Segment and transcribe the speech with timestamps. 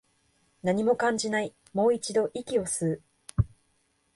[0.63, 3.03] 何も感じない、もう一度、息を吸う